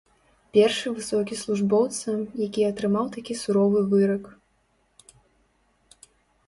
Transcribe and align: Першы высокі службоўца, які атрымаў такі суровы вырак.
Першы 0.57 0.87
высокі 0.99 1.37
службоўца, 1.41 2.09
які 2.45 2.61
атрымаў 2.71 3.05
такі 3.17 3.33
суровы 3.43 3.85
вырак. 3.93 4.35